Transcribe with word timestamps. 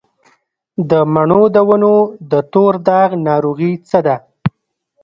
د 0.89 0.91
مڼو 1.13 1.41
د 1.55 1.57
ونو 1.67 1.95
د 2.31 2.33
تور 2.51 2.73
داغ 2.87 3.09
ناروغي 3.27 3.73
څه 3.89 3.99
ده؟ 4.05 4.15